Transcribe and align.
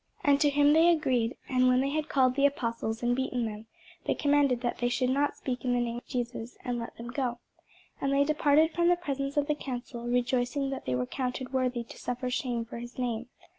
And 0.23 0.41
to 0.41 0.49
him 0.49 0.73
they 0.73 0.89
agreed: 0.89 1.35
and 1.47 1.67
when 1.67 1.79
they 1.79 1.91
had 1.91 2.09
called 2.09 2.33
the 2.33 2.47
apostles, 2.47 3.03
and 3.03 3.15
beaten 3.15 3.45
them, 3.45 3.67
they 4.05 4.15
commanded 4.15 4.61
that 4.61 4.79
they 4.79 4.89
should 4.89 5.11
not 5.11 5.35
speak 5.37 5.63
in 5.63 5.73
the 5.73 5.79
name 5.79 5.97
of 5.97 6.07
Jesus, 6.07 6.57
and 6.65 6.79
let 6.79 6.97
them 6.97 7.11
go. 7.11 7.37
And 8.01 8.11
they 8.11 8.23
departed 8.23 8.71
from 8.71 8.87
the 8.87 8.95
presence 8.95 9.37
of 9.37 9.45
the 9.45 9.53
council, 9.53 10.07
rejoicing 10.07 10.71
that 10.71 10.85
they 10.85 10.95
were 10.95 11.05
counted 11.05 11.53
worthy 11.53 11.83
to 11.83 11.99
suffer 11.99 12.31
shame 12.31 12.65
for 12.65 12.79
his 12.79 12.97
name. 12.97 13.27